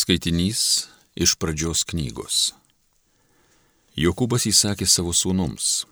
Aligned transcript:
Skaitinys 0.00 0.88
iš 1.12 1.34
pradžios 1.36 1.82
knygos. 1.84 2.54
Jokūbas 4.00 4.46
įsakė 4.48 4.86
savo 4.88 5.10
sūnums, 5.12 5.82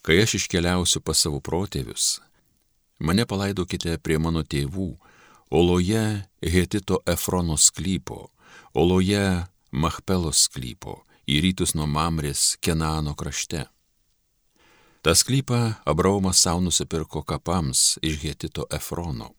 kai 0.00 0.22
aš 0.22 0.38
iškeliausiu 0.38 1.02
pas 1.04 1.20
savo 1.20 1.36
protėvius, 1.44 2.22
mane 2.96 3.26
palaidokite 3.28 3.98
prie 4.00 4.16
mano 4.16 4.40
tėvų, 4.40 4.86
oloje 5.52 6.04
Hetito 6.54 7.02
Efrono 7.04 7.58
sklypo, 7.60 8.30
oloje 8.72 9.20
Machpelos 9.68 10.46
sklypo, 10.46 11.02
į 11.28 11.42
rytus 11.44 11.76
nuo 11.76 11.90
Mamrės 11.90 12.54
Kenano 12.64 13.12
krašte. 13.12 13.66
Ta 15.04 15.12
sklypą 15.12 15.60
Abraomas 15.84 16.40
savo 16.40 16.64
nusipirko 16.64 17.20
kapams 17.28 17.98
iš 18.00 18.16
Hetito 18.24 18.64
Efrono. 18.72 19.34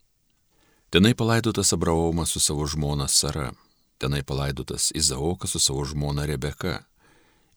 Tenai 0.94 1.16
palaidotas 1.18 1.74
Abraomas 1.74 2.30
su 2.30 2.44
savo 2.44 2.70
žmona 2.70 3.10
Sara, 3.10 3.50
tenai 4.02 4.24
palaidotas 4.26 4.90
Izaokas 4.98 5.54
su 5.54 5.60
savo 5.62 5.86
žmona 5.86 6.26
Rebeka, 6.26 6.80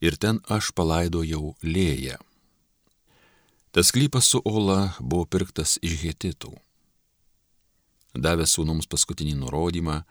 ir 0.01 0.17
ten 0.21 0.39
aš 0.49 0.71
palaidojau 0.77 1.55
Lėją. 1.63 2.17
Tas 3.75 3.91
klypas 3.91 4.29
su 4.31 4.41
Ola 4.45 4.95
buvo 4.99 5.25
pirktas 5.25 5.75
iš 5.83 5.97
Hetitų. 6.03 6.53
Davęs 8.15 8.55
sūnums 8.55 8.87
paskutinį 8.87 9.35
nurodymą, 9.41 10.03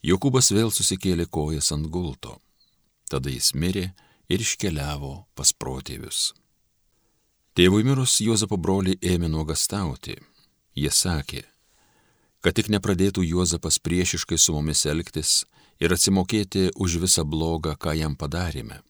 Jokūbas 0.00 0.48
vėl 0.56 0.70
susikėlė 0.72 1.26
kojas 1.28 1.74
ant 1.74 1.90
gulto. 1.92 2.38
Tada 3.10 3.28
jis 3.28 3.50
mirė 3.52 3.90
ir 4.32 4.40
iškeliavo 4.40 5.12
pas 5.36 5.52
protėvius. 5.52 6.30
Tėvui 7.52 7.84
mirus 7.84 8.14
Jozapo 8.24 8.56
broliai 8.56 8.96
ėmė 9.04 9.28
nuogastauti. 9.28 10.16
Jie 10.72 10.92
sakė, 10.94 11.42
kad 12.40 12.56
tik 12.56 12.70
nepradėtų 12.72 13.24
Juozapas 13.24 13.78
priešiškai 13.84 14.38
su 14.40 14.54
mumis 14.56 14.86
elgtis 14.88 15.44
ir 15.80 15.92
atsimokėti 15.92 16.70
už 16.74 16.96
visą 17.04 17.24
blogą, 17.24 17.76
ką 17.76 17.94
jam 17.96 18.16
padarėme. 18.16 18.80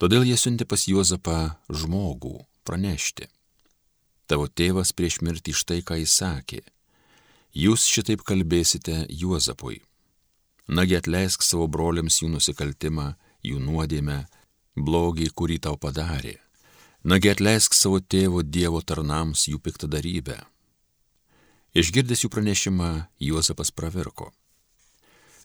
Todėl 0.00 0.26
jie 0.28 0.36
siuntė 0.36 0.66
pas 0.68 0.84
Juozapą 0.88 1.56
žmogų 1.70 2.40
pranešti. 2.68 3.28
Tavo 4.26 4.48
tėvas 4.48 4.92
prieš 4.96 5.20
mirtį 5.24 5.54
štai 5.56 5.80
ką 5.86 5.98
jis 6.00 6.18
sakė. 6.20 6.60
Jūs 7.52 7.84
šitaip 7.88 8.24
kalbėsite 8.24 9.06
Juozapui. 9.08 9.82
Nagi 10.68 10.96
atleisk 10.96 11.44
savo 11.44 11.66
broliams 11.68 12.22
jų 12.22 12.30
nusikaltimą, 12.32 13.12
jų 13.44 13.58
nuodėmę, 13.60 14.22
blogį, 14.76 15.28
kurį 15.36 15.58
tau 15.66 15.76
padarė. 15.76 16.38
Nagi 17.04 17.32
atleisk 17.32 17.74
savo 17.74 18.00
tėvo 18.00 18.44
Dievo 18.46 18.80
tarnams 18.80 19.48
jų 19.50 19.58
piktadarybę 19.60 20.38
Išgirdęs 21.72 22.20
jų 22.20 22.28
pranešimą, 22.28 22.88
Juozapas 23.24 23.70
pravirko. 23.72 24.26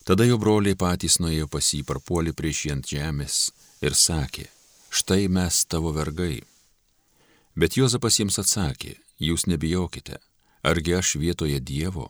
Tada 0.03 0.25
jo 0.28 0.36
broliai 0.39 0.75
patys 0.75 1.22
nuėjo 1.23 1.47
pas 1.52 1.67
jį 1.72 1.86
parpuolį 1.88 2.33
prieš 2.36 2.66
jį 2.66 2.72
ant 2.73 2.89
žemės 2.92 3.36
ir 3.80 3.94
sakė, 3.95 4.44
štai 4.92 5.30
mes 5.31 5.59
tavo 5.72 5.94
vergai. 5.95 6.42
Bet 7.55 7.78
Juozapas 7.80 8.20
jiems 8.20 8.39
atsakė, 8.44 8.98
jūs 9.23 9.48
nebijokite, 9.48 10.20
argi 10.67 10.98
aš 10.98 11.16
vietoje 11.22 11.61
Dievo? 11.64 12.09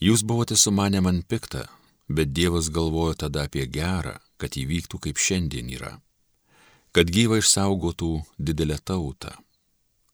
Jūs 0.00 0.24
buvote 0.24 0.56
su 0.56 0.72
mane 0.72 1.02
man 1.04 1.20
piktą, 1.20 1.66
bet 2.08 2.32
Dievas 2.32 2.70
galvojo 2.72 3.18
tada 3.24 3.44
apie 3.44 3.66
gerą, 3.68 4.14
kad 4.40 4.56
įvyktų 4.56 4.96
kaip 4.96 5.20
šiandien 5.20 5.68
yra. 5.76 5.92
Kad 6.96 7.12
gyva 7.12 7.36
išsaugotų 7.42 8.14
didelę 8.40 8.80
tautą. 8.80 9.34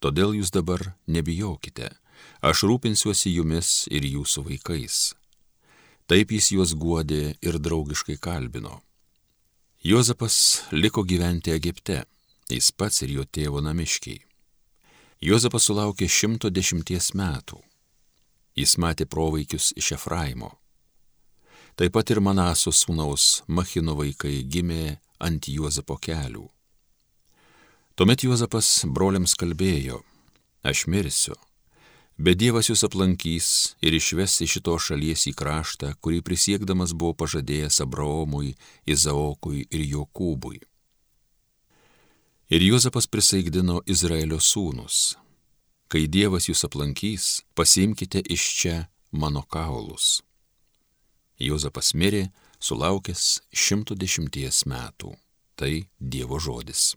Todėl 0.03 0.35
jūs 0.41 0.51
dabar 0.51 0.83
nebijokite 1.07 1.93
aš 2.41 2.65
rūpinsiuosi 2.69 3.33
jumis 3.35 3.87
ir 3.91 4.07
jūsų 4.07 4.45
vaikais. 4.51 5.15
Taip 6.07 6.31
jis 6.31 6.53
juos 6.55 6.75
guodė 6.79 7.37
ir 7.43 7.59
draugiškai 7.59 8.19
kalbino. 8.23 8.81
Jozapas 9.83 10.63
liko 10.73 11.03
gyventi 11.03 11.51
Egipte, 11.55 12.05
jis 12.51 12.71
pats 12.73 13.03
ir 13.03 13.17
jo 13.17 13.25
tėvo 13.25 13.63
namiškiai. 13.63 14.21
Jozapas 15.23 15.67
sulaukė 15.67 16.07
110 16.07 17.15
metų. 17.17 17.59
Jis 18.57 18.77
matė 18.79 19.07
provaikius 19.07 19.73
iš 19.77 19.93
Efraimo. 19.97 20.53
Taip 21.77 21.93
pat 21.93 22.11
ir 22.13 22.23
Manaso 22.25 22.73
sūnaus 22.73 23.43
Machino 23.47 23.97
vaikai 23.99 24.41
gimė 24.49 24.97
ant 25.21 25.49
Juozapo 25.49 25.99
kelių. 26.01 26.47
Tuomet 27.97 28.25
Juozapas 28.25 28.85
broliams 28.93 29.35
kalbėjo, 29.37 30.03
aš 30.65 30.87
mirsiu, 30.93 31.37
Bet 32.17 32.39
Dievas 32.41 32.71
jūs 32.71 32.81
aplankys 32.87 33.49
ir 33.85 33.93
išves 33.93 34.39
iš 34.41 34.55
šitos 34.57 34.87
šalies 34.89 35.27
į 35.29 35.35
kraštą, 35.37 35.91
kurį 36.01 36.23
prisiekdamas 36.25 36.95
buvo 36.97 37.13
pažadėjęs 37.21 37.83
Abraomui, 37.85 38.55
Izaokui 38.89 39.67
ir 39.69 39.85
Jokūbui. 39.85 40.63
Ir 42.49 42.63
Juozapas 42.63 43.09
prisaigdino 43.11 43.83
Izraelio 43.85 44.41
sūnus. 44.41 45.19
Kai 45.93 46.07
Dievas 46.09 46.49
jūs 46.49 46.65
aplankys, 46.65 47.43
pasimkite 47.55 48.23
iš 48.33 48.49
čia 48.63 48.77
mano 49.13 49.45
kaulus. 49.45 50.23
Juozapas 51.37 51.93
mirė, 51.93 52.31
sulaukęs 52.59 53.43
110 53.53 54.65
metų. 54.73 55.13
Tai 55.57 55.73
Dievo 56.01 56.41
žodis. 56.41 56.95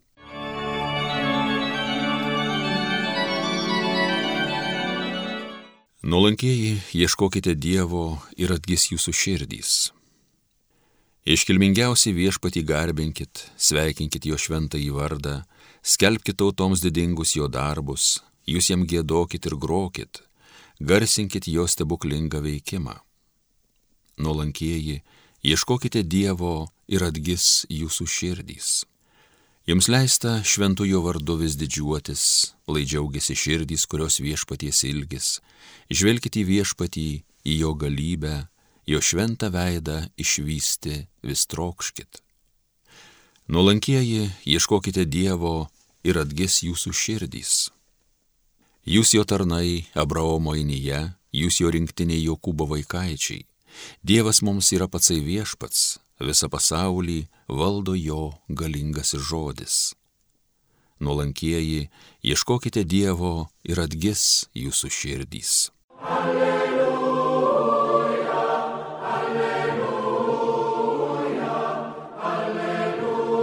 Nuolankieji, 6.00 6.78
ieškokite 6.96 7.58
Dievo 7.60 8.22
ir 8.40 8.54
atgis 8.56 8.86
jūsų 8.88 9.12
širdys. 9.12 9.72
Iškilmingiausiai 11.28 12.14
viešpatį 12.16 12.64
garbinkit, 12.64 13.42
sveikinkit 13.60 14.24
jo 14.30 14.40
šventą 14.40 14.80
į 14.80 14.94
vardą, 14.96 15.42
skelbkite 15.84 16.40
tautoms 16.40 16.80
didingus 16.80 17.36
jo 17.36 17.50
darbus, 17.52 18.22
jūs 18.48 18.72
jam 18.72 18.88
gėdokit 18.88 19.50
ir 19.52 19.58
grokit, 19.60 20.22
garsinkit 20.80 21.52
jo 21.52 21.68
stebuklingą 21.68 22.40
veikimą. 22.48 22.96
Nuolankieji, 24.24 25.02
ieškokite 25.44 26.08
Dievo 26.08 26.70
ir 26.88 27.04
atgis 27.12 27.66
jūsų 27.68 28.08
širdys. 28.08 28.72
Jums 29.70 29.86
leista 29.86 30.40
šventųjų 30.42 31.00
vardu 31.06 31.36
vis 31.44 31.54
didžiuotis, 31.60 32.22
lai 32.74 32.88
džiaugiasi 32.90 33.36
širdys, 33.38 33.84
kurios 33.86 34.16
viešpaties 34.18 34.80
ilgis. 34.90 35.28
Žvelkite 35.94 36.42
į 36.42 36.46
viešpatį, 36.48 37.04
į 37.46 37.58
jo 37.60 37.76
galybę, 37.78 38.48
jo 38.90 38.98
šventą 38.98 39.52
veidą 39.54 40.00
išvysti 40.18 40.96
vis 41.22 41.46
trokškit. 41.54 42.24
Nuolankieji, 43.54 44.32
ieškokite 44.50 45.06
Dievo 45.06 45.70
ir 46.02 46.18
atgis 46.18 46.64
jūsų 46.66 46.96
širdys. 47.04 47.54
Jūs 48.90 49.14
jo 49.14 49.22
tarnai, 49.22 49.86
Abraomo 49.94 50.58
inyje, 50.58 51.12
jūs 51.30 51.62
jo 51.62 51.70
rinktiniai 51.70 52.26
Jokūbo 52.26 52.66
vaikaičiai. 52.74 53.46
Dievas 54.02 54.42
mums 54.42 54.74
yra 54.74 54.90
patsai 54.90 55.22
viešpats, 55.22 56.00
visą 56.20 56.50
pasaulį 56.52 57.28
valdo 57.48 57.96
jo 57.96 58.34
galingasis 58.50 59.22
žodis. 59.30 59.96
Nuolankieji, 61.00 61.90
ieškokite 62.28 62.84
Dievo 62.84 63.48
ir 63.64 63.80
atgis 63.80 64.50
jūsų 64.52 64.90
širdys. 64.92 65.72
Alleluja, 66.04 67.48
alleluja, 69.14 69.96
alleluja. 72.34 73.40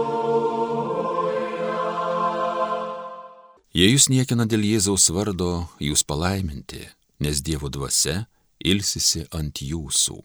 Jei 3.72 3.88
jūs 3.94 4.08
niekina 4.12 4.44
dėl 4.44 4.68
Jėzaus 4.68 5.08
vardo, 5.16 5.68
jūs 5.80 6.04
palaiminti, 6.04 6.84
nes 7.24 7.40
Dievo 7.40 7.72
dvasia 7.72 8.26
ilsisi 8.60 9.24
ant 9.32 9.64
jūsų. 9.64 10.20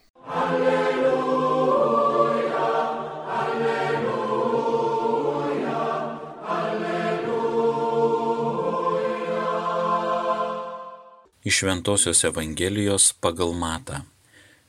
Iš 11.44 11.64
Ventosios 11.64 12.24
Evangelijos 12.24 13.14
pagal 13.18 13.56
Matą. 13.58 14.04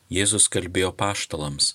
Jėzus 0.08 0.46
kalbėjo 0.48 0.88
paštalams, 0.96 1.74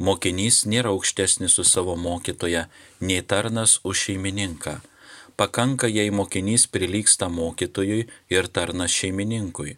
mokinys 0.00 0.62
nėra 0.64 0.94
aukštesnis 0.94 1.58
už 1.60 1.68
savo 1.68 1.96
mokytoją, 2.00 2.62
nei 3.04 3.20
tarnas 3.20 3.74
už 3.84 4.06
šeimininką. 4.06 4.78
Pakanka, 5.36 5.84
jei 5.92 6.08
mokinys 6.08 6.64
prilyksta 6.72 7.28
mokytojui 7.28 8.06
ir 8.32 8.48
tarnas 8.48 8.96
šeimininkui. 8.96 9.76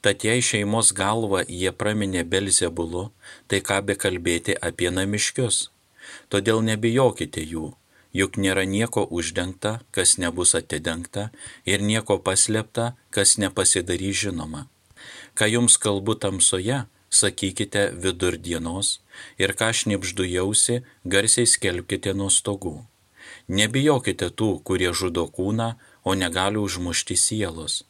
Tad 0.00 0.24
jei 0.24 0.40
šeimos 0.40 0.94
galva 0.96 1.44
jie 1.44 1.76
praminė 1.76 2.24
Belzebulu, 2.24 3.10
tai 3.52 3.60
ką 3.60 3.82
be 3.84 4.00
kalbėti 4.00 4.56
apie 4.56 4.88
namiškius. 4.96 5.66
Todėl 6.32 6.64
nebijokite 6.64 7.44
jų, 7.44 7.74
juk 8.16 8.38
nėra 8.40 8.64
nieko 8.64 9.04
uždengta, 9.18 9.72
kas 9.94 10.16
nebus 10.22 10.54
atidengta, 10.58 11.30
ir 11.72 11.84
nieko 11.90 12.18
paslėpta, 12.26 12.94
kas 13.10 13.36
nepasidarys 13.42 14.26
žinoma. 14.26 14.66
Ką 15.36 15.48
jums 15.52 15.76
kalbu 15.76 16.16
tamsoje, 16.22 16.84
sakykite 17.10 17.90
vidurdienos, 18.04 19.00
ir 19.42 19.52
ką 19.58 19.72
šnipždu 19.78 20.24
jausi, 20.28 20.82
garsiai 21.04 21.48
skelbkite 21.48 22.14
nuo 22.16 22.30
stogų. 22.32 22.78
Nebijokite 23.48 24.30
tų, 24.38 24.50
kurie 24.66 24.90
žudo 24.92 25.26
kūną, 25.36 25.74
o 26.06 26.14
negali 26.14 26.58
užmušti 26.62 27.16
sielos. 27.18 27.84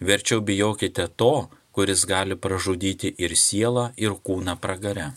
Verčiau 0.00 0.40
bijokite 0.40 1.06
to, 1.20 1.48
kuris 1.72 2.04
gali 2.08 2.36
pražudyti 2.36 3.14
ir 3.24 3.36
sielą, 3.36 3.92
ir 3.96 4.16
kūną 4.26 4.56
pragare. 4.60 5.12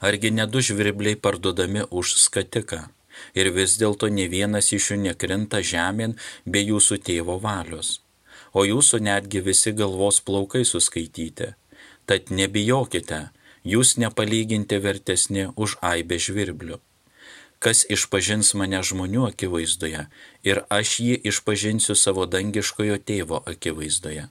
Argi 0.00 0.32
nedu 0.34 0.62
žvirbliai 0.66 1.14
parduodami 1.14 1.84
už 1.90 2.16
skatiką? 2.24 2.88
Ir 3.34 3.52
vis 3.56 3.78
dėlto 3.80 4.08
ne 4.12 4.28
vienas 4.28 4.72
iš 4.72 4.92
jų 4.92 5.02
nekrinta 5.08 5.64
žemėn 5.72 6.16
be 6.46 6.64
jūsų 6.70 7.02
tėvo 7.08 7.40
valios 7.42 7.98
o 8.52 8.64
jūsų 8.68 9.00
netgi 9.08 9.42
visi 9.44 9.72
galvos 9.76 10.20
plaukai 10.20 10.64
suskaityti. 10.68 11.52
Tad 12.06 12.32
nebijokite, 12.34 13.28
jūs 13.64 13.96
nepalyginti 14.02 14.80
vertesni 14.82 15.48
už 15.56 15.78
aibę 15.80 16.18
žvirblių. 16.20 16.80
Kas 17.62 17.84
išpažins 17.94 18.56
mane 18.58 18.80
žmonių 18.82 19.28
akivaizdoje 19.30 20.06
ir 20.42 20.62
aš 20.78 20.96
jį 21.06 21.20
išpažinsiu 21.30 21.94
savo 21.94 22.26
dangiškojo 22.26 22.98
tėvo 22.98 23.42
akivaizdoje. 23.46 24.26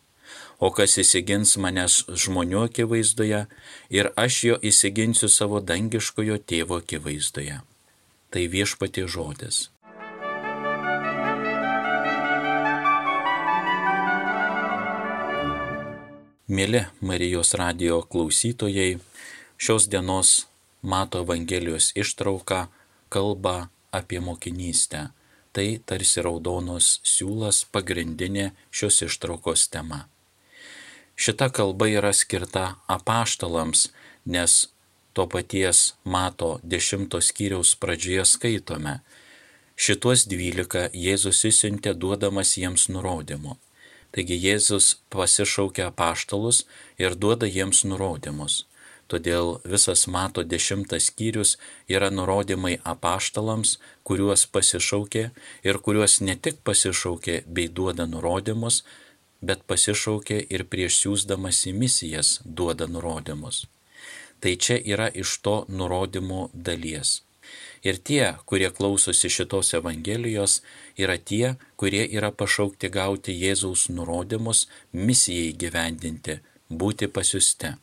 O 0.60 0.70
kas 0.76 0.98
įsigins 1.02 1.56
manęs 1.58 2.04
žmonių 2.12 2.68
akivaizdoje 2.68 3.46
ir 3.90 4.12
aš 4.20 4.44
jo 4.50 4.60
įsiginsiu 4.62 5.32
savo 5.32 5.64
dangiškojo 5.64 6.38
tėvo 6.44 6.84
akivaizdoje. 6.84 7.62
Tai 8.32 8.44
viešpatie 8.48 9.04
žodis. 9.12 9.68
Mėly 16.52 16.86
Marijos 17.00 17.52
radio 17.60 18.02
klausytojai, 18.08 19.00
šios 19.60 19.90
dienos 19.92 20.48
Mato 20.82 21.22
Evangelijos 21.24 21.92
ištrauka 21.96 22.70
kalba 23.12 23.70
apie 23.92 24.20
mokinystę. 24.20 25.10
Tai 25.52 25.68
tarsi 25.84 26.24
raudonos 26.24 27.02
siūlas 27.04 27.66
pagrindinė 27.68 28.54
šios 28.72 29.04
ištraukos 29.08 29.68
tema. 29.72 30.06
Šita 31.20 31.50
kalba 31.52 31.92
yra 31.92 32.14
skirta 32.16 32.78
apaštalams, 32.88 33.90
nes 34.24 34.72
to 35.14 35.28
paties 35.28 35.94
Mato 36.04 36.60
dešimtos 36.64 37.32
skyriaus 37.32 37.76
pradžioje 37.76 38.26
skaitome. 38.26 39.00
Šituos 39.76 40.28
dvylika 40.30 40.88
Jėzus 40.94 41.44
įsiuntė 41.50 41.94
duodamas 41.98 42.56
jiems 42.58 42.88
nurodymų. 42.94 43.58
Taigi 44.12 44.38
Jėzus 44.46 44.90
pasišaukia 45.10 45.88
paštalus 45.96 46.66
ir 47.00 47.16
duoda 47.16 47.48
jiems 47.48 47.86
nurodymus. 47.88 48.66
Todėl 49.12 49.58
visas 49.68 50.06
mato 50.08 50.44
dešimtas 50.54 51.10
skyrius 51.10 51.58
yra 51.96 52.08
nurodymai 52.12 52.78
apaštalams, 52.94 53.74
kuriuos 54.08 54.46
pasišaukė 54.56 55.24
ir 55.68 55.80
kuriuos 55.88 56.22
ne 56.28 56.38
tik 56.46 56.62
pasišaukė 56.68 57.42
bei 57.48 57.68
duoda 57.80 58.08
nurodymus, 58.14 58.84
bet 59.42 59.68
pasišaukė 59.68 60.40
ir 60.56 60.64
prieš 60.72 61.02
siūsdamas 61.04 61.66
į 61.68 61.76
misijas 61.84 62.40
duoda 62.46 62.88
nurodymus. 62.88 63.66
Tai 64.42 64.56
čia 64.58 64.78
yra 64.94 65.10
iš 65.24 65.38
to 65.46 65.58
nurodymų 65.70 66.48
dalies. 66.54 67.22
Ir 67.82 67.98
tie, 67.98 68.38
kurie 68.46 68.70
klausosi 68.70 69.30
šitos 69.30 69.74
Evangelijos, 69.78 70.62
yra 70.98 71.18
tie, 71.18 71.56
kurie 71.78 72.04
yra 72.18 72.30
pašaukti 72.32 72.90
gauti 72.94 73.34
Jėzaus 73.34 73.88
nurodymus 73.90 74.68
misijai 74.94 75.54
gyvendinti, 75.64 76.38
būti 76.70 77.10
pasiuste. 77.10 77.76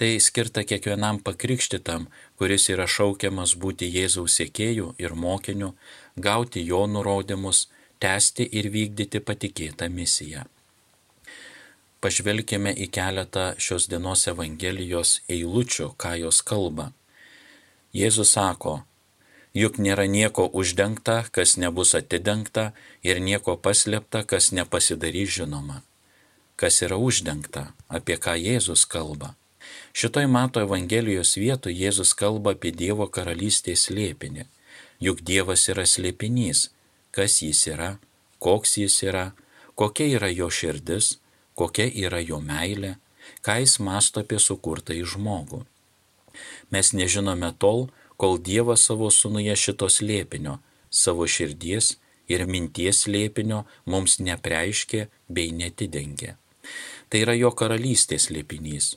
Tai 0.00 0.10
skirta 0.24 0.64
kiekvienam 0.64 1.20
pakrikštytam, 1.20 2.06
kuris 2.40 2.70
yra 2.72 2.86
šaukiamas 2.88 3.52
būti 3.60 3.90
Jėzaus 3.96 4.38
sėkėjų 4.40 4.94
ir 5.04 5.16
mokiniu, 5.24 5.74
gauti 6.16 6.64
jo 6.64 6.86
nurodymus, 6.88 7.66
tęsti 8.00 8.48
ir 8.56 8.70
vykdyti 8.72 9.20
patikėtą 9.20 9.90
misiją. 9.92 10.46
Pažvelkime 12.00 12.72
į 12.72 12.86
keletą 12.96 13.50
šios 13.60 13.88
dienos 13.92 14.26
Evangelijos 14.30 15.18
eilučių, 15.28 15.92
ką 16.00 16.14
jos 16.22 16.40
kalba. 16.42 16.92
Jėzus 17.92 18.32
sako, 18.36 18.80
Juk 19.52 19.80
nėra 19.82 20.06
nieko 20.06 20.46
uždengta, 20.46 21.24
kas 21.34 21.56
nebus 21.58 21.96
atidengta, 21.98 22.70
ir 23.02 23.18
nieko 23.18 23.56
paslėpta, 23.58 24.22
kas 24.22 24.52
nepasidarys 24.54 25.32
žinoma. 25.40 25.82
Kas 26.54 26.82
yra 26.86 26.94
uždengta, 26.94 27.72
apie 27.88 28.14
ką 28.14 28.36
Jėzus 28.38 28.86
kalba. 28.86 29.34
Šitoj 29.92 30.28
mato 30.30 30.62
Evangelijos 30.62 31.34
vietų 31.34 31.74
Jėzus 31.74 32.14
kalba 32.14 32.54
apie 32.54 32.70
Dievo 32.70 33.08
karalystės 33.10 33.88
slėpinį. 33.88 34.46
Juk 35.02 35.24
Dievas 35.26 35.66
yra 35.72 35.82
slėpinys. 35.82 36.68
Kas 37.10 37.40
jis 37.42 37.66
yra, 37.66 37.96
koks 38.38 38.76
jis 38.78 39.02
yra, 39.02 39.32
kokia 39.74 40.06
yra 40.14 40.30
jo 40.30 40.46
širdis, 40.46 41.16
kokia 41.54 41.88
yra 42.06 42.20
jo 42.20 42.40
meilė, 42.40 42.96
ką 43.44 43.60
jis 43.62 43.78
masto 43.84 44.24
apie 44.24 44.38
sukurtą 44.42 44.96
į 44.96 45.04
žmogų. 45.14 45.64
Mes 46.70 46.92
nežinome 46.96 47.52
tol, 47.58 47.88
kol 48.20 48.38
Dievas 48.38 48.84
savo 48.88 49.10
sunuje 49.10 49.56
šitos 49.56 50.00
lėpinio, 50.04 50.58
savo 50.90 51.26
širdies 51.26 51.96
ir 52.30 52.46
minties 52.46 53.06
lėpinio 53.10 53.64
mums 53.86 54.18
nepreiškė 54.20 55.06
bei 55.28 55.54
netidengė. 55.62 56.36
Tai 57.10 57.22
yra 57.24 57.34
jo 57.34 57.50
karalystės 57.60 58.28
lėpinys. 58.34 58.94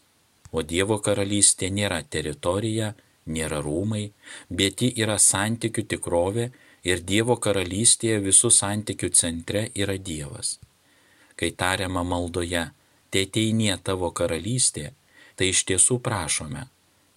O 0.54 0.62
Dievo 0.62 1.00
karalystė 1.02 1.72
nėra 1.74 2.04
teritorija, 2.16 2.92
nėra 3.26 3.62
rūmai, 3.66 4.04
bet 4.50 4.84
ji 4.86 4.92
yra 5.06 5.18
santykių 5.18 5.88
tikrovė 5.96 6.52
ir 6.84 7.02
Dievo 7.10 7.40
karalystėje 7.42 8.20
visų 8.28 8.52
santykių 8.60 9.10
centre 9.22 9.66
yra 9.74 9.98
Dievas. 9.98 10.60
Kai 11.36 11.52
tariama 11.52 12.04
maldoje, 12.04 12.68
te 13.14 13.26
teinie 13.26 13.74
tavo 13.84 14.12
karalystė, 14.20 14.92
tai 15.36 15.50
iš 15.54 15.64
tiesų 15.70 16.00
prašome, 16.06 16.68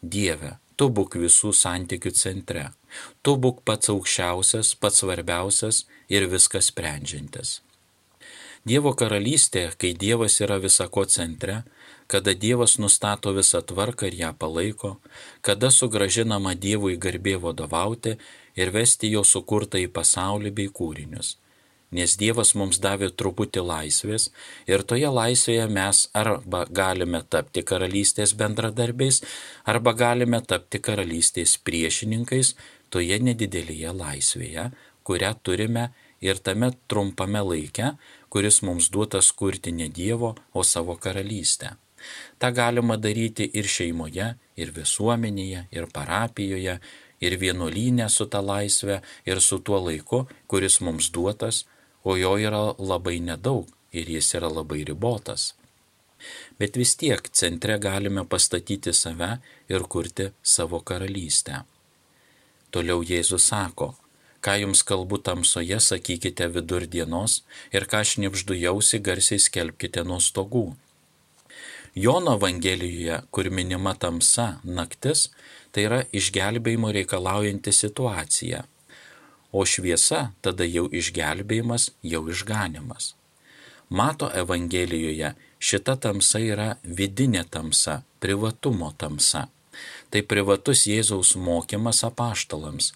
Dieve, 0.02 0.56
tu 0.76 0.88
būk 0.96 1.16
visų 1.20 1.52
santykių 1.56 2.12
centre, 2.14 2.64
tu 3.24 3.36
būk 3.40 3.62
pats 3.68 3.90
aukščiausias, 3.92 4.74
pats 4.80 5.02
svarbiausias 5.02 5.84
ir 6.12 6.28
viskas 6.32 6.70
sprendžiantis. 6.72 7.60
Dievo 8.66 8.92
karalystė, 8.98 9.70
kai 9.78 9.92
Dievas 9.94 10.40
yra 10.42 10.58
visako 10.62 11.04
centre, 11.06 11.62
kada 12.12 12.34
Dievas 12.34 12.76
nustato 12.82 13.32
visą 13.36 13.62
tvarką 13.62 14.10
ir 14.10 14.18
ją 14.20 14.32
palaiko, 14.38 14.96
kada 15.40 15.70
sugražinama 15.70 16.54
Dievui 16.66 16.96
garbė 16.98 17.36
vadovauti 17.46 18.16
ir 18.58 18.72
vesti 18.74 19.12
jo 19.14 19.22
sukurtą 19.24 19.78
į 19.78 19.88
pasaulį 19.98 20.54
bei 20.60 20.72
kūrinius 20.80 21.36
nes 21.90 22.16
Dievas 22.18 22.54
mums 22.58 22.80
davė 22.82 23.10
truputį 23.14 23.62
laisvės 23.66 24.30
ir 24.66 24.82
toje 24.82 25.10
laisvėje 25.12 25.66
mes 25.70 26.06
arba 26.14 26.64
galime 26.70 27.22
tapti 27.22 27.62
karalystės 27.62 28.34
bendradarbiais, 28.34 29.22
arba 29.64 29.92
galime 29.92 30.40
tapti 30.42 30.80
karalystės 30.82 31.56
priešininkais 31.62 32.54
toje 32.90 33.18
nedidelėje 33.22 33.94
laisvėje, 33.94 34.70
kurią 35.06 35.32
turime 35.42 35.90
ir 36.20 36.38
tame 36.42 36.72
trumpame 36.88 37.42
laike, 37.44 37.94
kuris 38.28 38.62
mums 38.66 38.90
duotas 38.90 39.32
kurti 39.32 39.72
ne 39.72 39.88
Dievo, 39.88 40.34
o 40.52 40.62
savo 40.64 40.96
karalystę. 40.96 41.76
Ta 42.38 42.50
galima 42.50 42.96
daryti 42.96 43.46
ir 43.58 43.66
šeimoje, 43.66 44.34
ir 44.56 44.72
visuomenėje, 44.76 45.66
ir 45.72 45.86
parapijoje, 45.94 46.76
ir 47.20 47.38
vienuolynė 47.40 48.08
su 48.12 48.26
ta 48.32 48.42
laisvė, 48.44 49.00
ir 49.26 49.40
su 49.40 49.58
tuo 49.64 49.80
laiku, 49.86 50.26
kuris 50.46 50.80
mums 50.84 51.08
duotas, 51.14 51.64
o 52.06 52.14
jo 52.16 52.36
yra 52.38 52.62
labai 52.78 53.18
nedaug 53.28 53.66
ir 53.98 54.10
jis 54.14 54.28
yra 54.38 54.50
labai 54.58 54.84
ribotas. 54.86 55.54
Bet 56.58 56.78
vis 56.80 56.94
tiek 57.00 57.28
centre 57.40 57.76
galime 57.82 58.22
pastatyti 58.32 58.92
save 58.94 59.30
ir 59.68 59.82
kurti 59.92 60.30
savo 60.54 60.80
karalystę. 60.88 61.64
Toliau 62.70 63.02
Jėzus 63.10 63.48
sako, 63.50 63.88
ką 64.44 64.54
jums 64.62 64.84
kalbu 64.86 65.18
tamsoje, 65.26 65.80
sakykite 65.88 66.46
vidurdienos 66.54 67.40
ir 67.74 67.88
ką 67.90 68.04
šnipždu 68.10 68.54
jausi, 68.62 69.02
garsiai 69.08 69.42
skelbkite 69.42 70.06
nuo 70.06 70.20
stogų. 70.22 70.66
Jono 71.96 72.36
Evangelijoje, 72.38 73.18
kur 73.32 73.50
minima 73.50 73.96
tamsa, 73.98 74.48
naktis, 74.62 75.30
tai 75.72 75.88
yra 75.88 76.00
išgelbėjimo 76.20 76.92
reikalaujanti 77.00 77.72
situacija 77.72 78.64
o 79.56 79.64
šviesa 79.64 80.20
tada 80.44 80.66
jau 80.68 80.86
išgelbėjimas, 81.00 81.90
jau 82.02 82.22
išganimas. 82.32 83.14
Mato 83.88 84.28
Evangelijoje 84.42 85.32
šita 85.58 85.94
tamsa 86.02 86.40
yra 86.42 86.68
vidinė 86.84 87.44
tamsa, 87.50 88.02
privatumo 88.20 88.92
tamsa. 88.98 89.46
Tai 90.10 90.22
privatus 90.30 90.86
Jėzaus 90.90 91.34
mokymas 91.48 92.02
apaštalams. 92.08 92.92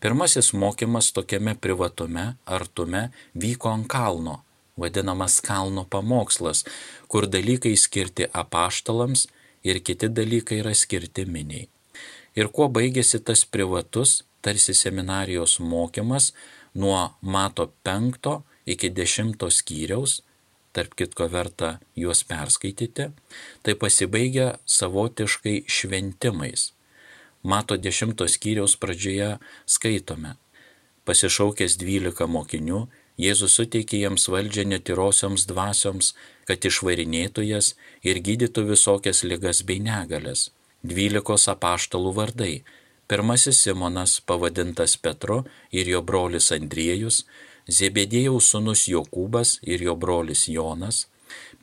Pirmasis 0.00 0.52
mokymas 0.54 1.10
tokiame 1.12 1.56
privatume, 1.58 2.26
artume 2.46 3.08
vyko 3.34 3.72
ant 3.74 3.88
kalno, 3.90 4.36
vadinamas 4.78 5.40
kalno 5.42 5.84
pamokslas, 5.90 6.64
kur 7.10 7.26
dalykai 7.26 7.74
skirti 7.76 8.28
apaštalams 8.32 9.26
ir 9.66 9.82
kiti 9.82 10.08
dalykai 10.08 10.62
yra 10.62 10.74
skirti 10.74 11.26
miniai. 11.26 11.66
Ir 12.38 12.52
kuo 12.54 12.68
baigėsi 12.70 13.18
tas 13.26 13.42
privatus, 13.42 14.22
tarsi 14.42 14.74
seminarijos 14.74 15.58
mokymas 15.60 16.32
nuo 16.74 17.14
mato 17.20 17.72
penkto 17.82 18.42
iki 18.66 18.90
dešimto 18.90 19.50
skyriaus, 19.50 20.22
tarp 20.72 20.94
kitko 20.94 21.28
verta 21.32 21.78
juos 21.96 22.24
perskaityti, 22.24 23.08
tai 23.62 23.74
pasibaigia 23.74 24.58
savotiškai 24.66 25.64
šventimais. 25.66 26.72
Mato 27.42 27.76
dešimtos 27.76 28.36
skyriaus 28.36 28.76
pradžioje 28.76 29.38
skaitome. 29.66 30.36
Pasišaukęs 31.08 31.78
dvylika 31.80 32.26
mokinių, 32.28 32.86
Jėzus 33.18 33.56
suteikė 33.58 33.98
jiems 34.04 34.28
valdžią 34.30 34.64
netirosioms 34.70 35.48
dvasioms, 35.50 36.12
kad 36.46 36.62
išvarinėtų 36.68 37.48
jas 37.48 37.72
ir 38.06 38.20
gydytų 38.22 38.62
visokias 38.68 39.24
ligas 39.26 39.64
bei 39.66 39.82
negalės. 39.82 40.52
Dvylikos 40.86 41.48
apaštalų 41.50 42.12
vardai. 42.14 42.52
Pirmasis 43.08 43.62
Simonas, 43.62 44.20
pavadintas 44.20 44.96
Petru 45.00 45.44
ir 45.72 45.88
jo 45.88 46.02
brolis 46.04 46.50
Andriejus, 46.52 47.22
Zebedėjaus 47.68 48.50
sūnus 48.52 48.82
Jokūbas 48.92 49.54
ir 49.64 49.84
jo 49.86 49.94
brolis 49.96 50.42
Jonas, 50.48 51.06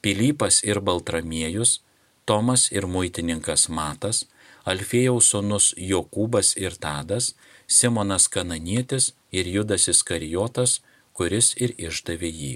Pilypas 0.01 0.63
ir 0.65 0.81
Baltramiejus, 0.81 1.79
Tomas 2.25 2.71
ir 2.73 2.89
muitininkas 2.89 3.67
Matas, 3.69 4.25
Alfėjaus 4.65 5.29
sūnus 5.29 5.71
Jokūbas 5.77 6.55
ir 6.57 6.77
Tadas, 6.81 7.35
Simonas 7.67 8.25
Kananietis 8.27 9.13
ir 9.29 9.45
Judas 9.45 9.85
Iskarijotas, 9.93 10.79
kuris 11.13 11.53
ir 11.61 11.77
išdavė 11.77 12.31
jį. 12.41 12.53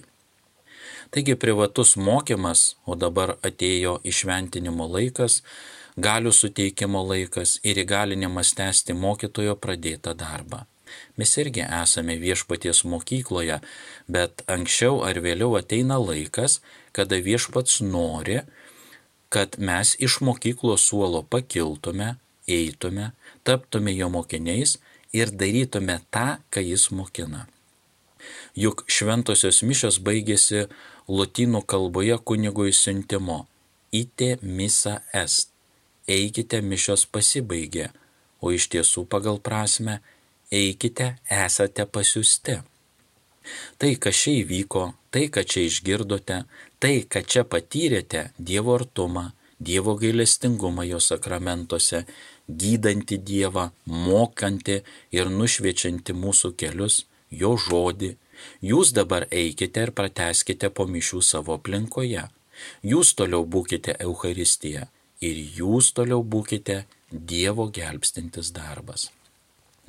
Taigi 1.13 1.35
privatus 1.37 1.93
mokymas, 1.97 2.73
o 2.89 2.97
dabar 2.97 3.37
atėjo 3.45 3.99
išventinimo 4.01 4.89
laikas, 4.89 5.43
galių 6.05 6.31
suteikimo 6.35 7.01
laikas 7.11 7.57
ir 7.63 7.79
įgalinimas 7.83 8.53
tęsti 8.57 8.95
mokytojo 8.95 9.55
pradėtą 9.63 10.15
darbą. 10.17 10.65
Mes 11.17 11.35
irgi 11.37 11.65
esame 11.65 12.15
viešpaties 12.21 12.81
mokykloje, 12.91 13.59
bet 14.07 14.43
anksčiau 14.49 15.03
ar 15.05 15.19
vėliau 15.25 15.57
ateina 15.59 15.99
laikas, 16.01 16.59
kada 16.95 17.19
viešpats 17.27 17.81
nori, 17.85 18.39
kad 19.29 19.59
mes 19.59 19.93
iš 20.01 20.19
mokyklos 20.25 20.87
suolo 20.89 21.21
pakiltume, 21.23 22.15
eitume, 22.49 23.11
taptume 23.45 23.93
jo 23.93 24.09
mokiniais 24.09 24.79
ir 25.13 25.29
darytume 25.41 25.99
tą, 26.13 26.39
ką 26.49 26.65
jis 26.65 26.89
mokina. 26.95 27.45
Juk 28.57 28.83
šventosios 28.89 29.61
mišios 29.63 30.01
baigėsi 30.03 30.65
lotynų 31.07 31.61
kalboje 31.69 32.17
kunigui 32.25 32.73
siuntimo 32.73 33.45
ite 33.91 34.37
misa 34.41 34.99
est. 35.13 35.58
Eikite 36.09 36.61
mišios 36.65 37.05
pasibaigė, 37.13 37.89
o 38.41 38.49
iš 38.55 38.65
tiesų 38.73 39.05
pagal 39.13 39.37
prasme 39.45 39.99
eikite 40.49 41.11
esate 41.29 41.85
pasiusti. 41.85 42.55
Tai, 43.81 43.91
kas 44.03 44.21
čia 44.23 44.33
įvyko, 44.39 44.83
tai, 45.13 45.27
ką 45.33 45.43
čia 45.51 45.67
išgirdote, 45.67 46.39
tai, 46.81 46.95
ką 47.11 47.21
čia 47.25 47.43
patyrėte, 47.45 48.29
Dievo 48.37 48.75
artumą, 48.79 49.29
Dievo 49.59 49.95
gailestingumą 50.01 50.87
jo 50.89 50.99
sakramentuose, 51.03 52.05
gydanti 52.49 53.19
Dievą, 53.29 53.69
mokanti 53.85 54.81
ir 55.13 55.29
nušviečianti 55.29 56.17
mūsų 56.17 56.55
kelius, 56.57 57.03
jo 57.29 57.53
žodį, 57.67 58.15
Jūs 58.63 58.93
dabar 58.95 59.25
eikite 59.35 59.81
ir 59.85 59.91
prateskite 59.91 60.69
po 60.71 60.85
mišių 60.87 61.19
savo 61.29 61.57
aplinkoje. 61.59 62.23
Jūs 62.91 63.11
toliau 63.19 63.43
būkite 63.55 63.97
Euharistija 64.05 64.87
ir 65.21 65.39
jūs 65.59 65.93
toliau 65.95 66.23
būkite 66.23 66.85
Dievo 67.09 67.65
gelbstintis 67.73 68.51
darbas. 68.53 69.09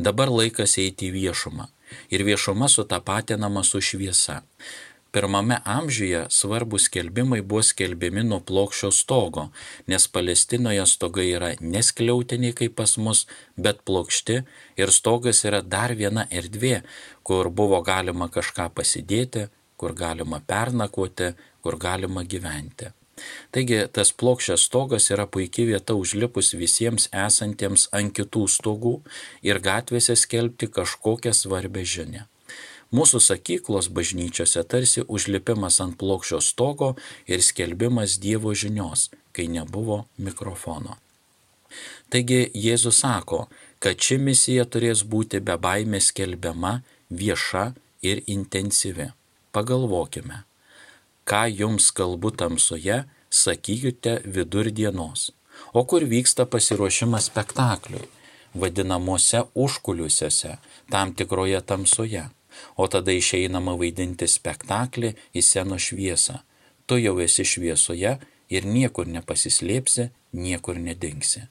Dabar 0.00 0.30
laikas 0.32 0.78
eiti 0.80 1.10
į 1.10 1.16
viešumą 1.18 1.66
ir 2.08 2.25
viešuma 2.25 2.68
sutapatinama 2.72 3.62
su 3.66 3.80
šviesa. 3.84 4.40
Pirmame 5.12 5.58
amžiuje 5.64 6.22
svarbus 6.30 6.87
skelbimai 6.87 7.40
buvo 7.42 7.64
skelbiami 7.66 8.22
nuo 8.25 8.38
plokščio 8.50 8.90
stogo, 8.94 9.49
nes 9.90 10.06
Palestinoje 10.08 10.84
stogai 10.87 11.26
yra 11.34 11.50
neskliautiniai 11.60 12.54
kaip 12.60 12.76
pas 12.78 12.94
mus, 12.96 13.25
bet 13.56 13.82
plokšti 13.84 14.38
ir 14.78 14.94
stogas 14.94 15.42
yra 15.50 15.60
dar 15.75 15.96
viena 15.99 16.28
erdvė, 16.30 16.84
kur 17.26 17.50
buvo 17.50 17.82
galima 17.82 18.30
kažką 18.30 18.70
pasidėti, 18.78 19.49
kur 19.76 19.99
galima 19.99 20.40
pernakoti, 20.46 21.34
kur 21.60 21.76
galima 21.76 22.22
gyventi. 22.22 22.94
Taigi 23.54 23.82
tas 23.92 24.12
plokščias 24.12 24.66
stogas 24.68 25.10
yra 25.14 25.26
puikia 25.26 25.66
vieta 25.72 25.96
užlipus 25.98 26.54
visiems 26.58 27.08
esantiems 27.26 27.88
ant 27.96 28.14
kitų 28.16 28.46
stogų 28.56 28.96
ir 29.46 29.62
gatvėse 29.64 30.16
skelbti 30.16 30.70
kažkokią 30.76 31.34
svarbę 31.36 31.84
žinę. 31.84 32.26
Mūsų 32.90 33.20
sakyklos 33.22 33.86
bažnyčiose 33.94 34.64
tarsi 34.66 35.04
užlipimas 35.06 35.78
ant 35.84 35.94
plokščio 35.98 36.40
stogo 36.42 36.96
ir 37.30 37.42
skelbimas 37.46 38.18
Dievo 38.18 38.50
žinios, 38.54 39.10
kai 39.30 39.46
nebuvo 39.46 40.06
mikrofono. 40.18 40.98
Taigi 42.10 42.48
Jėzus 42.50 42.98
sako, 43.04 43.44
kad 43.78 44.02
ši 44.02 44.18
misija 44.18 44.66
turės 44.66 45.04
būti 45.06 45.38
be 45.38 45.54
baimės 45.54 46.10
skelbiama, 46.10 46.80
vieša 47.10 47.70
ir 48.02 48.24
intensyvi. 48.26 49.12
Pagalvokime, 49.54 50.42
ką 51.30 51.44
jums 51.60 51.90
kalbu 51.94 52.32
tamsoje, 52.40 53.04
sakykite 53.30 54.20
vidurdienos, 54.25 55.30
o 55.72 55.84
kur 55.84 56.02
vyksta 56.14 56.46
pasiruošimas 56.50 57.30
spektakliui, 57.30 58.08
vadinamuose 58.60 59.44
užkuliusiuose, 59.54 60.56
tam 60.90 61.14
tikroje 61.14 61.60
tamsoje 61.62 62.26
o 62.76 62.87
tada 62.88 63.12
išeinama 63.12 63.75
vaidinti 63.78 64.28
spektaklį 64.28 65.14
į 65.34 65.44
seno 65.44 65.78
šviesą. 65.78 66.40
Tu 66.87 67.00
jau 67.04 67.16
esi 67.22 67.46
šviesoje 67.46 68.16
ir 68.50 68.66
niekur 68.66 69.08
nepasislėpsi, 69.08 70.10
niekur 70.32 70.78
nedingsi. 70.78 71.46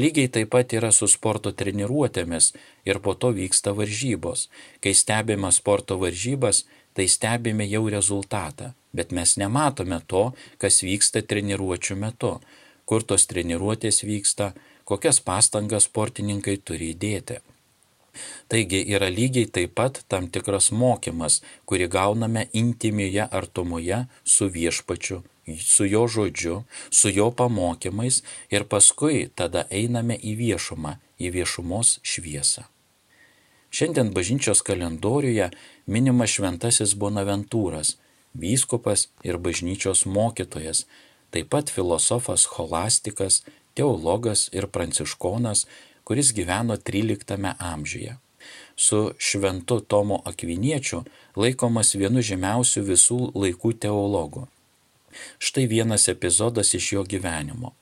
Lygiai 0.00 0.30
taip 0.32 0.48
pat 0.54 0.72
yra 0.72 0.88
su 0.96 1.06
sporto 1.12 1.52
treniruotėmis 1.52 2.54
ir 2.88 3.00
po 3.04 3.12
to 3.14 3.34
vyksta 3.36 3.74
varžybos. 3.76 4.46
Kai 4.80 4.94
stebime 4.96 5.50
sporto 5.52 5.98
varžybas, 6.00 6.64
tai 6.96 7.04
stebime 7.04 7.66
jau 7.68 7.84
rezultatą, 7.92 8.72
bet 8.98 9.14
mes 9.14 9.36
nematome 9.40 10.00
to, 10.10 10.24
kas 10.62 10.82
vyksta 10.86 11.22
treniruočių 11.30 11.98
metu, 12.02 12.38
kur 12.88 13.04
tos 13.04 13.28
treniruotės 13.30 14.02
vyksta, 14.08 14.52
kokias 14.88 15.20
pastangas 15.20 15.86
sportininkai 15.88 16.56
turi 16.64 16.92
įdėti. 16.94 17.38
Taigi 18.50 18.80
yra 18.96 19.08
lygiai 19.12 19.48
taip 19.54 19.74
pat 19.78 20.00
tam 20.10 20.28
tikras 20.34 20.70
mokymas, 20.82 21.40
kurį 21.68 21.88
gauname 21.92 22.46
intimioje 22.62 23.26
artumoje 23.40 24.00
su 24.24 24.48
viešpačiu, 24.54 25.20
su 25.74 25.86
jo 25.86 26.06
žodžiu, 26.14 26.56
su 26.90 27.12
jo 27.18 27.28
pamokymais 27.40 28.22
ir 28.54 28.64
paskui 28.72 29.28
tada 29.34 29.66
einame 29.82 30.16
į 30.18 30.34
viešumą, 30.42 30.96
į 31.20 31.30
viešumos 31.36 31.98
šviesą. 32.02 32.66
Šiandien 33.70 34.14
bažnyčios 34.16 34.62
kalendoriuje 34.64 35.50
minimas 35.86 36.32
šventasis 36.32 36.94
Bonaventūras, 36.96 37.96
vyskupas 38.40 39.08
ir 39.26 39.38
bažnyčios 39.38 40.04
mokytojas, 40.06 40.86
taip 41.30 41.50
pat 41.52 41.70
filosofas 41.70 42.46
holastikas, 42.54 43.42
teologas 43.74 44.48
ir 44.52 44.66
pranciškonas, 44.66 45.66
kuris 46.04 46.32
gyveno 46.32 46.76
XIII 46.76 47.54
amžiuje. 47.58 48.16
Su 48.76 49.12
šventu 49.18 49.80
Tomu 49.80 50.22
Akviniečiu 50.24 51.02
laikomas 51.36 51.94
vienu 51.98 52.22
žymiausių 52.22 52.84
visų 52.92 53.18
laikų 53.34 53.74
teologų. 53.84 54.46
Štai 55.38 55.66
vienas 55.66 56.08
epizodas 56.08 56.72
iš 56.78 56.92
jo 56.94 57.02
gyvenimo. 57.04 57.74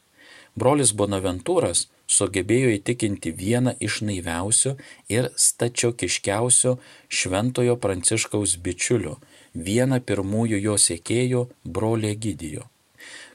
Brolis 0.57 0.95
Bonaventūras 0.97 1.87
sugebėjo 2.09 2.71
įtikinti 2.79 3.33
vieną 3.37 3.75
iš 3.87 4.01
naiviausių 4.09 4.73
ir 5.13 5.29
stačiokiškiausių 5.37 6.77
šventojo 7.21 7.77
pranciškaus 7.83 8.57
bičiulių, 8.65 9.17
vieną 9.57 10.01
pirmųjų 10.05 10.61
jo 10.61 10.77
sėkėjų 10.81 11.47
brolį 11.65 12.15
Gidijo. 12.21 12.67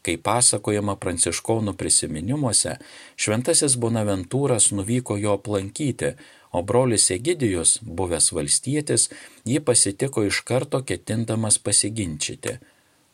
Kai 0.02 0.18
pasakojama 0.18 0.96
pranciškonų 0.98 1.76
prisiminimuose, 1.78 2.78
šventasis 3.16 3.78
Bonaventūras 3.78 4.72
nuvyko 4.74 5.18
jo 5.22 5.36
aplankyti, 5.38 6.16
o 6.52 6.62
brolis 6.66 7.10
Egidijus, 7.14 7.78
buvęs 7.82 8.32
valstietis, 8.36 9.10
jį 9.48 9.62
pasitiko 9.68 10.26
iš 10.28 10.42
karto 10.48 10.82
ketindamas 10.84 11.60
pasiginčyti. 11.62 12.58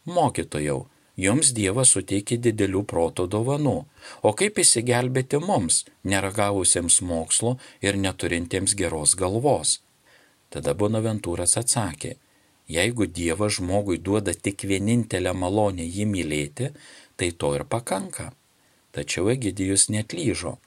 Mokytojau, 0.08 0.86
jums 1.20 1.52
Dievas 1.58 1.92
suteikė 1.96 2.40
didelių 2.46 2.86
proto 2.88 3.28
dovanų, 3.28 3.78
o 4.24 4.34
kaip 4.40 4.62
įsigelbėti 4.64 5.42
mums, 5.44 5.84
neragavusiems 6.04 7.02
mokslo 7.02 7.58
ir 7.84 8.00
neturintiems 8.00 8.78
geros 8.80 9.18
galvos? 9.20 9.82
Tada 10.50 10.72
Bonaventūras 10.72 11.58
atsakė, 11.60 12.16
Jeigu 12.68 13.08
Dievas 13.08 13.58
žmogui 13.58 13.98
duoda 13.98 14.34
tik 14.34 14.66
vienintelę 14.68 15.32
malonę 15.34 15.86
jį 15.88 16.06
mylėti, 16.12 16.74
tai 17.16 17.32
to 17.32 17.56
ir 17.56 17.64
pakanka. 17.64 18.34
tačiau 18.98 19.30
Egidijus 19.30 19.90
netlyžo. 19.94 20.58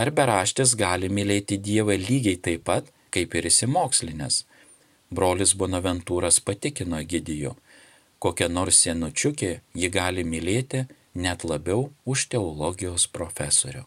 Ar 0.00 0.08
beraštis 0.18 0.72
gali 0.78 1.10
mylėti 1.12 1.58
Dievą 1.68 1.98
lygiai 2.00 2.38
taip 2.46 2.64
pat, 2.68 2.88
kaip 3.12 3.34
ir 3.36 3.48
įsimokslinės? 3.50 4.44
Brolis 5.12 5.52
Bonaventūras 5.60 6.40
patikino 6.44 7.00
Egidijų, 7.04 7.52
kokią 8.24 8.48
nors 8.52 8.80
senučiukį 8.84 9.52
ji 9.82 9.88
gali 9.92 10.24
mylėti 10.24 10.86
net 11.14 11.44
labiau 11.44 11.90
už 12.06 12.28
teologijos 12.32 13.08
profesorių. 13.16 13.84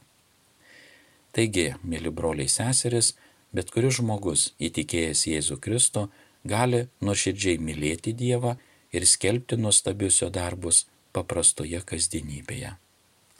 Taigi, 1.31 1.67
mėly 1.81 2.11
broliai 2.11 2.51
seseris, 2.51 3.13
bet 3.55 3.71
kuris 3.73 3.97
žmogus 4.01 4.49
įtikėjęs 4.59 5.25
Jėzų 5.31 5.57
Kristų 5.63 6.09
gali 6.47 6.87
nuoširdžiai 7.01 7.61
mylėti 7.61 8.13
Dievą 8.17 8.55
ir 8.91 9.05
skelbti 9.07 9.57
nuostabius 9.57 10.21
jo 10.21 10.29
darbus 10.29 10.85
paprastoje 11.13 11.81
kasdienybėje. 11.85 12.75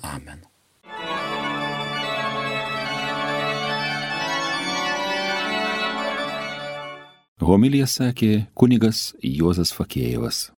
Amen. 0.04 0.46
Homilija 7.42 7.88
sakė 7.90 8.46
kunigas 8.54 9.12
Juozas 9.26 9.74
Fakėjevas. 9.74 10.52